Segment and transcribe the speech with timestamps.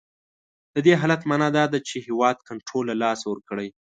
[0.75, 3.67] د دې حالت معنا دا ده چې هیواد کنټرول له لاسه ورکړی.